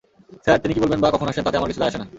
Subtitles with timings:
[0.43, 2.07] Sir, তিনি কী বললেন বা কখন আসছেন তাতে আমার কিছু যায়-আসে না।